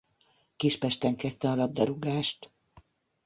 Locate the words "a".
1.49-1.55